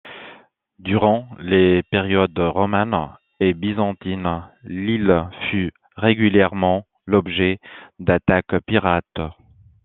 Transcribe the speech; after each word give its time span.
Durant 0.79 1.27
les 1.37 1.83
périodes 1.83 2.35
romaine 2.39 2.97
et 3.39 3.53
byzantine, 3.53 4.49
l'île 4.63 5.27
fut 5.51 5.71
régulièrement 5.95 6.87
l'objet 7.05 7.59
d'attaques 7.99 8.57
pirates. 8.65 9.21